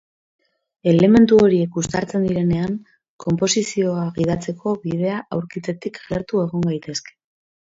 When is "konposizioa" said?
3.25-4.09